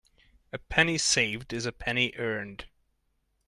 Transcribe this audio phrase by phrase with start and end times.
[0.51, 2.65] A penny saved is a penny earned.